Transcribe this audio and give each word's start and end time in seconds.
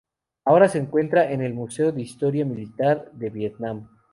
Ahora 0.45 0.67
se 0.67 0.79
encuentra 0.79 1.31
en 1.31 1.43
el 1.43 1.53
Museo 1.53 1.91
de 1.91 2.01
Historia 2.01 2.43
Militar 2.43 3.11
de 3.11 3.29
Vietnam. 3.29 3.87